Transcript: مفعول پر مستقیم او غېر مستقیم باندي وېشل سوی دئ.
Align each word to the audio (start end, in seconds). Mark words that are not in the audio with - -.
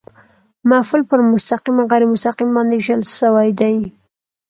مفعول 0.69 1.01
پر 1.09 1.19
مستقیم 1.33 1.75
او 1.79 1.87
غېر 1.91 2.03
مستقیم 2.13 2.49
باندي 2.55 2.75
وېشل 2.77 3.01
سوی 3.19 3.49
دئ. 3.59 3.77